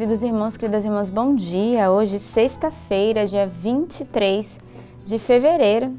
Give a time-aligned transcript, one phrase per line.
[0.00, 1.90] queridos irmãos, queridas irmãs, bom dia.
[1.90, 4.58] Hoje, sexta-feira, dia 23
[5.04, 5.94] de fevereiro,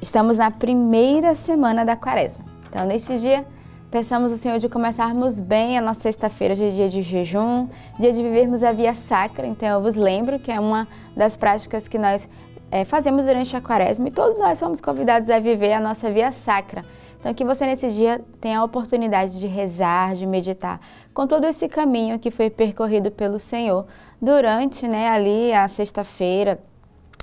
[0.00, 2.42] estamos na primeira semana da quaresma.
[2.66, 3.44] Então, neste dia,
[3.90, 7.68] peçamos ao Senhor de começarmos bem a nossa sexta-feira, de dia de jejum,
[8.00, 9.46] dia de vivermos a via sacra.
[9.46, 12.26] Então, eu vos lembro que é uma das práticas que nós
[12.70, 16.32] é, fazemos durante a quaresma e todos nós somos convidados a viver a nossa via
[16.32, 16.82] sacra.
[17.18, 20.80] Então, que você nesse dia tenha a oportunidade de rezar, de meditar
[21.12, 23.86] com todo esse caminho que foi percorrido pelo Senhor
[24.22, 26.60] durante né, ali a sexta-feira,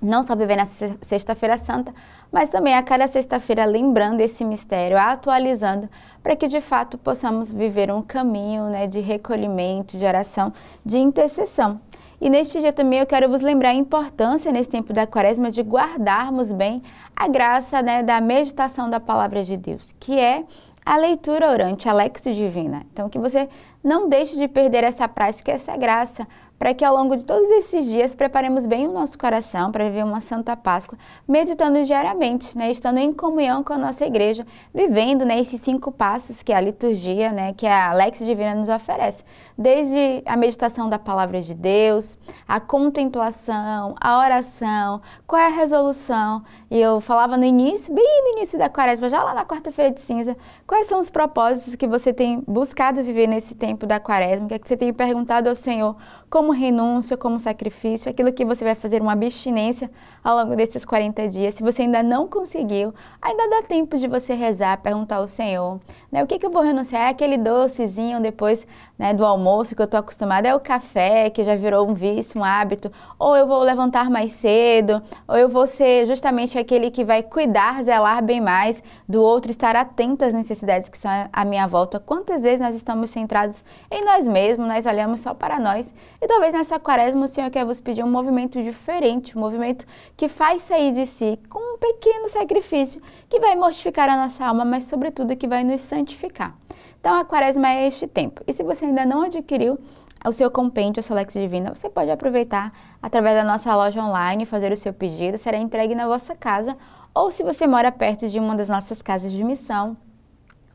[0.00, 1.94] não só viver na sexta-feira santa,
[2.32, 5.88] mas também a cada sexta-feira lembrando esse mistério, atualizando,
[6.22, 10.52] para que de fato possamos viver um caminho né, de recolhimento, de oração,
[10.82, 11.78] de intercessão.
[12.22, 15.60] E neste dia também eu quero vos lembrar a importância nesse tempo da quaresma de
[15.60, 16.80] guardarmos bem
[17.16, 20.44] a graça né, da meditação da palavra de Deus, que é
[20.86, 22.84] a leitura orante, a Lexio Divina.
[22.92, 23.48] Então, que você
[23.82, 26.24] não deixe de perder essa prática, essa graça,
[26.62, 30.04] para que ao longo de todos esses dias preparemos bem o nosso coração para viver
[30.04, 30.96] uma Santa Páscoa,
[31.26, 36.40] meditando diariamente, né, estando em comunhão com a nossa igreja, vivendo né, esses cinco passos
[36.40, 39.24] que a liturgia, né, que a Lexio Divina nos oferece,
[39.58, 46.44] desde a meditação da palavra de Deus, a contemplação, a oração, qual é a resolução.
[46.70, 50.00] E eu falava no início, bem no início da quaresma, já lá na quarta-feira de
[50.00, 54.48] cinza, quais são os propósitos que você tem buscado viver nesse tempo da quaresma, o
[54.48, 55.96] que, é que você tem perguntado ao Senhor?
[56.30, 59.90] Como renúncia, como sacrifício, aquilo que você vai fazer uma abstinência
[60.22, 61.54] ao longo desses 40 dias.
[61.54, 65.80] Se você ainda não conseguiu, ainda dá tempo de você rezar, perguntar ao Senhor,
[66.10, 67.02] né, o que, que eu vou renunciar?
[67.02, 68.66] É aquele docezinho depois
[68.98, 72.40] né, do almoço que eu estou acostumada, é o café que já virou um vício,
[72.40, 77.04] um hábito, ou eu vou levantar mais cedo, ou eu vou ser justamente aquele que
[77.04, 81.66] vai cuidar, zelar bem mais do outro, estar atento às necessidades que são à minha
[81.66, 81.98] volta.
[81.98, 86.54] Quantas vezes nós estamos centrados em nós mesmos, nós olhamos só para nós e talvez
[86.54, 89.84] nessa quaresma o Senhor quer vos pedir um movimento diferente, um movimento
[90.16, 94.64] que faz sair de si com um pequeno sacrifício que vai mortificar a nossa alma,
[94.64, 96.56] mas sobretudo que vai nos santificar.
[96.98, 98.42] Então a quaresma é este tempo.
[98.46, 99.78] E se você ainda não adquiriu
[100.24, 104.46] o seu compêndio, a sua Lex Divina, você pode aproveitar através da nossa loja online,
[104.46, 106.78] fazer o seu pedido, será entregue na vossa casa,
[107.14, 109.98] ou se você mora perto de uma das nossas casas de missão,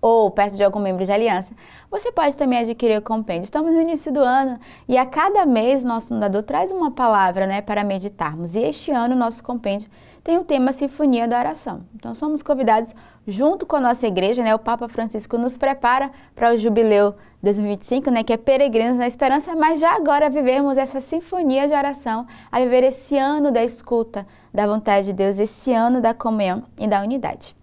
[0.00, 1.52] ou perto de algum membro de aliança,
[1.90, 3.44] você pode também adquirir o compêndio.
[3.44, 7.60] Estamos no início do ano e a cada mês nosso fundador traz uma palavra né,
[7.60, 8.54] para meditarmos.
[8.54, 9.88] E este ano nosso compêndio
[10.22, 11.82] tem o tema Sinfonia da Oração.
[11.94, 12.94] Então somos convidados,
[13.26, 18.10] junto com a nossa igreja, né, o Papa Francisco nos prepara para o Jubileu 2025,
[18.10, 22.60] né, que é Peregrinos na Esperança, mas já agora vivermos essa sinfonia de oração, a
[22.60, 27.00] viver esse ano da escuta da vontade de Deus, esse ano da comunhão e da
[27.00, 27.57] unidade.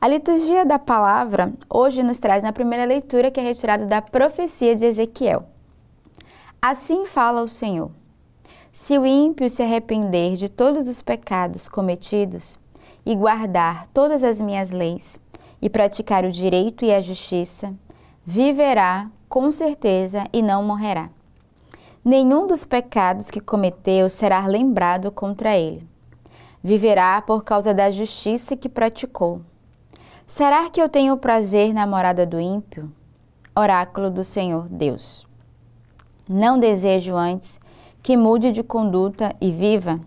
[0.00, 4.76] A liturgia da palavra hoje nos traz na primeira leitura que é retirada da profecia
[4.76, 5.44] de Ezequiel.
[6.62, 7.90] Assim fala o Senhor:
[8.70, 12.60] Se o ímpio se arrepender de todos os pecados cometidos
[13.04, 15.20] e guardar todas as minhas leis
[15.60, 17.74] e praticar o direito e a justiça,
[18.24, 21.10] viverá com certeza e não morrerá.
[22.04, 25.84] Nenhum dos pecados que cometeu será lembrado contra ele.
[26.62, 29.40] Viverá por causa da justiça que praticou
[30.28, 32.92] Será que eu tenho prazer na morada do ímpio?
[33.56, 35.26] Oráculo do Senhor Deus.
[36.28, 37.58] Não desejo antes
[38.02, 39.98] que mude de conduta e viva?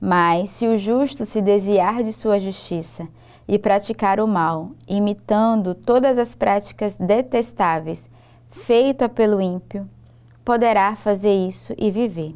[0.00, 3.06] Mas se o justo se desviar de sua justiça
[3.46, 8.08] e praticar o mal, imitando todas as práticas detestáveis
[8.50, 9.86] feitas pelo ímpio,
[10.42, 12.34] poderá fazer isso e viver.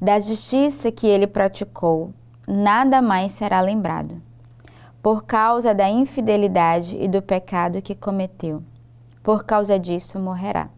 [0.00, 2.12] Da justiça que ele praticou,
[2.46, 4.22] nada mais será lembrado
[5.02, 8.62] por causa da infidelidade e do pecado que cometeu.
[9.20, 10.68] Por causa disso morrerá.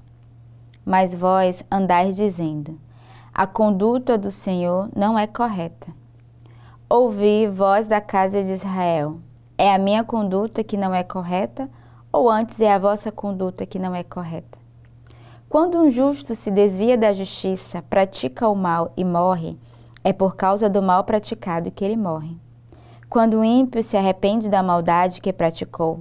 [0.85, 2.81] Mas vós andais dizendo:
[3.35, 5.89] a conduta do Senhor não é correta.
[6.89, 9.19] Ouvi, vós da casa de Israel:
[9.59, 11.69] é a minha conduta que não é correta,
[12.11, 14.59] ou antes é a vossa conduta que não é correta?
[15.51, 19.59] Quando um justo se desvia da justiça, pratica o mal e morre,
[20.03, 22.44] é por causa do mal praticado que ele morre.
[23.09, 26.01] Quando o ímpio se arrepende da maldade que praticou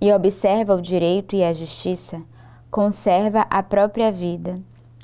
[0.00, 2.20] e observa o direito e a justiça,
[2.70, 4.60] conserva a própria vida,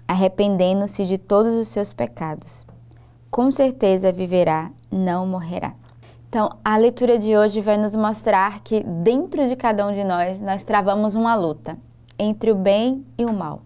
[0.06, 2.64] arrependendo-se de todos os seus pecados.
[3.31, 5.75] Com certeza viverá, não morrerá.
[6.29, 10.41] Então, a leitura de hoje vai nos mostrar que dentro de cada um de nós,
[10.41, 11.79] nós travamos uma luta
[12.19, 13.62] entre o bem e o mal,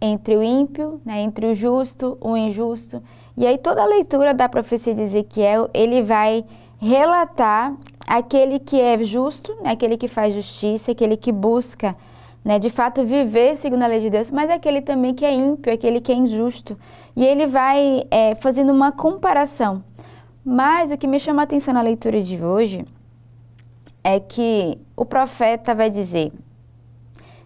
[0.00, 3.02] entre o ímpio, né, entre o justo, o injusto.
[3.36, 6.44] E aí toda a leitura da profecia de Ezequiel, ele vai
[6.78, 7.74] relatar
[8.06, 11.96] aquele que é justo, né, aquele que faz justiça, aquele que busca
[12.46, 15.72] né, de fato viver segundo a lei de Deus, mas aquele também que é ímpio,
[15.72, 16.78] aquele que é injusto.
[17.16, 19.82] E ele vai é, fazendo uma comparação.
[20.44, 22.84] Mas o que me chama a atenção na leitura de hoje
[24.04, 26.32] é que o profeta vai dizer: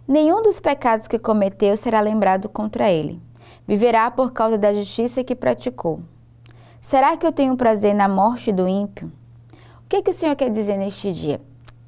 [0.06, 3.18] Nenhum dos pecados que cometeu será lembrado contra ele.
[3.66, 6.00] Viverá por causa da justiça que praticou.
[6.82, 9.10] Será que eu tenho prazer na morte do ímpio?
[9.90, 11.40] Que, que o Senhor quer dizer neste dia?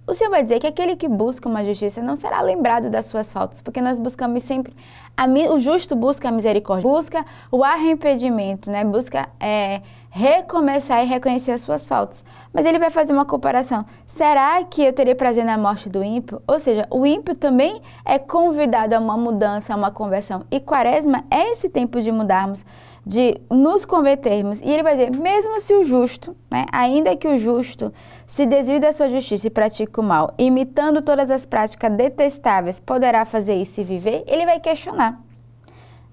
[0.05, 3.31] O Senhor vai dizer que aquele que busca uma justiça não será lembrado das suas
[3.31, 4.75] faltas, porque nós buscamos sempre,
[5.17, 8.85] a, o justo busca a misericórdia, busca o arrependimento, né?
[8.85, 9.83] busca é,
[10.15, 12.23] recomeçar e reconhecer as suas faltas.
[12.53, 13.87] Mas ele vai fazer uma comparação.
[14.05, 16.43] Será que eu terei prazer na morte do ímpio?
[16.47, 20.45] Ou seja, o ímpio também é convidado a uma mudança, a uma conversão.
[20.51, 22.63] E quaresma é esse tempo de mudarmos
[23.07, 24.61] de nos convertermos.
[24.61, 27.91] E ele vai dizer, mesmo se o justo, né, ainda que o justo
[28.27, 33.25] se desvie da sua justiça e pratique o mal, imitando todas as práticas detestáveis, poderá
[33.25, 34.25] fazer isso e viver?
[34.27, 35.19] Ele vai questionar.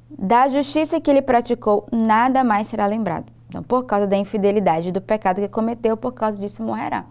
[0.10, 3.32] Da justiça que ele praticou, nada mais será lembrado.
[3.48, 7.06] Então, por causa da infidelidade, do pecado que cometeu, por causa disso morrerá.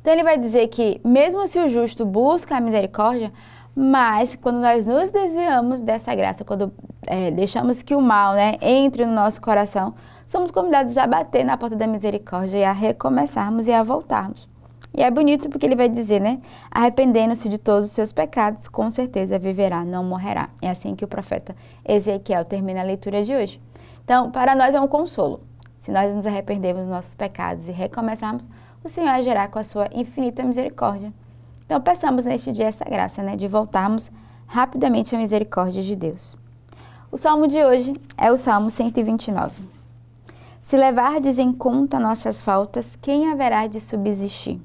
[0.00, 3.32] Então, ele vai dizer que, mesmo se o justo busca a misericórdia,
[3.74, 6.72] mas quando nós nos desviamos dessa graça, quando
[7.06, 9.94] é, deixamos que o mal né, entre no nosso coração,
[10.26, 14.49] somos convidados a bater na porta da misericórdia e a recomeçarmos e a voltarmos.
[14.92, 16.40] E é bonito porque ele vai dizer, né?
[16.70, 20.50] Arrependendo-se de todos os seus pecados, com certeza viverá, não morrerá.
[20.60, 21.54] É assim que o profeta
[21.86, 23.60] Ezequiel termina a leitura de hoje.
[24.04, 25.40] Então, para nós é um consolo.
[25.78, 28.48] Se nós nos arrependermos dos nossos pecados e recomeçarmos,
[28.82, 31.12] o Senhor agirá com a sua infinita misericórdia.
[31.64, 34.10] Então, peçamos neste dia essa graça, né, de voltarmos
[34.46, 36.36] rapidamente à misericórdia de Deus.
[37.12, 39.62] O salmo de hoje é o Salmo 129.
[40.62, 44.60] Se levardes em conta nossas faltas, quem haverá de subsistir?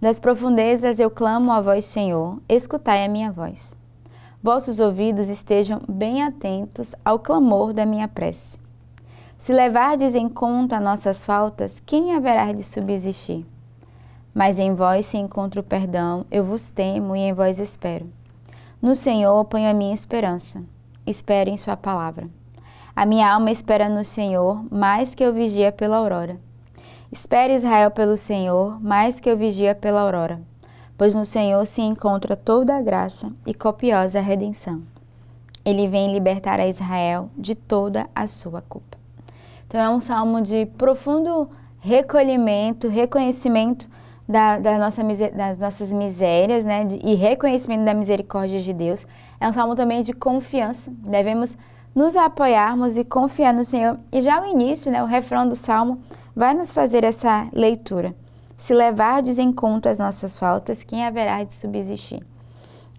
[0.00, 3.74] Das profundezas eu clamo a vós, Senhor, escutai a minha voz.
[4.40, 8.56] Vossos ouvidos estejam bem atentos ao clamor da minha prece.
[9.36, 13.44] Se levardes em conta nossas faltas, quem haverá de subsistir?
[14.32, 18.06] Mas em vós se encontra o perdão, eu vos temo e em vós espero.
[18.80, 20.62] No Senhor ponho a minha esperança.
[21.04, 22.30] Espero em Sua palavra.
[22.94, 26.38] A minha alma espera no Senhor, mais que eu vigia pela aurora.
[27.10, 30.38] Espere Israel pelo Senhor, mais que eu vigia pela aurora,
[30.96, 34.82] pois no Senhor se encontra toda a graça e copiosa redenção.
[35.64, 38.98] Ele vem libertar a Israel de toda a sua culpa.
[39.66, 41.48] Então é um salmo de profundo
[41.80, 43.88] recolhimento, reconhecimento
[44.28, 45.02] da, da nossa,
[45.34, 49.06] das nossas misérias né, de, e reconhecimento da misericórdia de Deus.
[49.40, 50.90] É um salmo também de confiança.
[50.90, 51.56] Devemos
[51.94, 53.98] nos apoiarmos e confiar no Senhor.
[54.12, 56.00] E já o início, né, o refrão do salmo,
[56.38, 58.14] vai nos fazer essa leitura.
[58.56, 62.24] Se levardes em conta as nossas faltas, quem haverá de subsistir?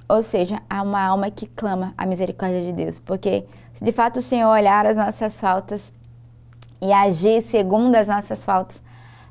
[0.10, 4.20] Ou seja, há uma alma que clama a misericórdia de Deus, porque se de fato
[4.20, 5.94] o Senhor olhar as nossas faltas
[6.82, 8.82] e agir segundo as nossas faltas,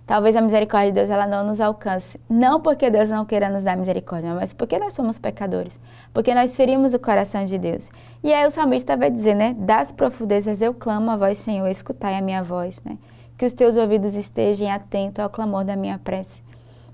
[0.07, 2.19] talvez a misericórdia de Deus ela não nos alcance.
[2.31, 5.79] Não porque Deus não queira nos dar misericórdia, mas porque nós somos pecadores.
[6.15, 7.91] Porque nós ferimos o coração de Deus.
[8.25, 9.55] E aí o salmista vai dizer, né?
[9.59, 12.97] Das profundezas eu clamo a voz, Senhor, escutai a minha voz, né?
[13.39, 16.43] Que os teus ouvidos estejam atentos ao clamor da minha prece.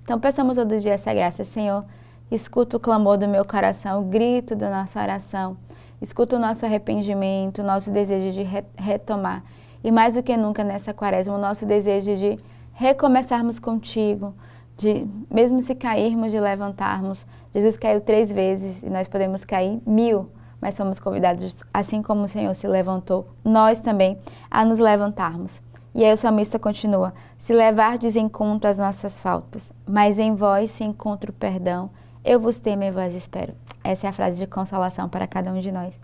[0.02, 1.84] Então peçamos todo dia essa graça, Senhor.
[2.30, 5.56] Escuta o clamor do meu coração, o grito da nossa oração.
[6.02, 8.46] Escuta o nosso arrependimento, o nosso desejo de
[8.76, 9.42] retomar.
[9.82, 12.38] E mais do que nunca nessa quaresma, o nosso desejo de
[12.74, 14.34] recomeçarmos contigo,
[14.76, 17.26] de mesmo se cairmos, de levantarmos.
[17.52, 20.28] Jesus caiu três vezes e nós podemos cair mil,
[20.60, 24.18] mas somos convidados, assim como o Senhor se levantou, nós também
[24.50, 25.62] a nos levantarmos.
[25.94, 30.72] E aí o salmista continua: Se levardes em conta as nossas faltas, mas em vós
[30.72, 31.90] se encontra o perdão,
[32.24, 33.54] eu vos temo e vós espero.
[33.82, 35.98] Essa é a frase de consolação para cada um de nós.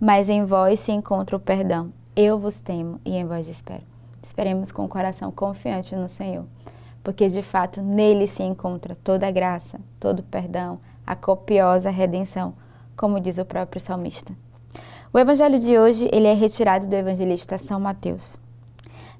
[0.00, 3.82] Mas em vós se encontra o perdão, eu vos temo e em vós espero.
[4.22, 6.46] Esperemos com o coração confiante no Senhor,
[7.02, 12.54] porque de fato nele se encontra toda a graça, todo o perdão, a copiosa redenção,
[12.96, 14.32] como diz o próprio salmista.
[15.12, 18.38] O evangelho de hoje, ele é retirado do evangelista São Mateus.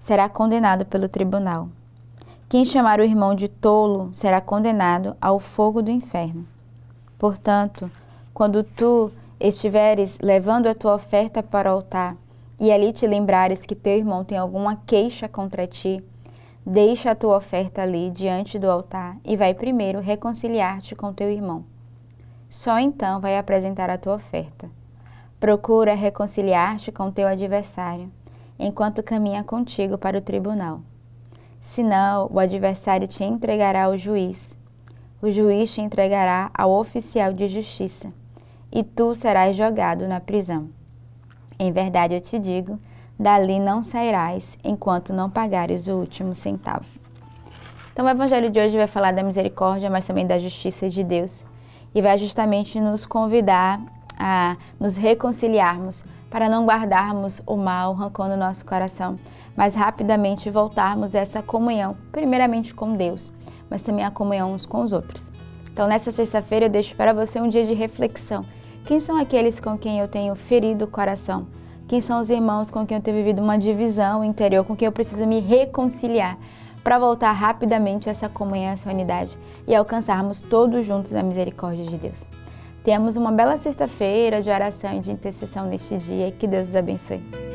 [0.00, 1.68] será condenado pelo tribunal.
[2.48, 6.44] Quem chamar o irmão de tolo será condenado ao fogo do inferno.
[7.16, 7.88] Portanto,
[8.34, 12.16] quando tu estiveres levando a tua oferta para o altar
[12.58, 16.02] e ali te lembrares que teu irmão tem alguma queixa contra ti,
[16.64, 21.64] deixa a tua oferta ali diante do altar e vai primeiro reconciliar-te com teu irmão.
[22.48, 24.68] Só então vai apresentar a tua oferta.
[25.38, 28.10] Procura reconciliar-te com teu adversário,
[28.60, 30.82] enquanto caminha contigo para o tribunal.
[31.60, 34.56] Senão, o adversário te entregará ao juiz.
[35.22, 38.12] O juiz te entregará ao oficial de justiça,
[38.70, 40.68] e tu serás jogado na prisão.
[41.58, 42.78] Em verdade eu te digo,
[43.18, 46.86] dali não sairás enquanto não pagares o último centavo.
[47.92, 51.44] Então, o evangelho de hoje vai falar da misericórdia, mas também da justiça de Deus,
[51.94, 53.80] e vai justamente nos convidar
[54.18, 59.18] a nos reconciliarmos, para não guardarmos o mal, o rancor no nosso coração,
[59.56, 63.32] mas rapidamente voltarmos a essa comunhão, primeiramente com Deus,
[63.68, 65.30] mas também a comunhão uns com os outros.
[65.72, 68.44] Então, nessa sexta-feira, eu deixo para você um dia de reflexão.
[68.84, 71.46] Quem são aqueles com quem eu tenho ferido o coração?
[71.88, 74.92] Quem são os irmãos com quem eu tenho vivido uma divisão interior, com quem eu
[74.92, 76.38] preciso me reconciliar?
[76.82, 82.26] para voltar rapidamente essa comunhão, essa unidade e alcançarmos todos juntos a misericórdia de Deus.
[82.82, 86.32] Temos uma bela sexta-feira de oração e de intercessão neste dia.
[86.32, 87.49] Que Deus os abençoe.